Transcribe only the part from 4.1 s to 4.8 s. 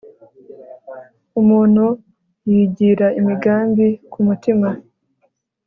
ku mutima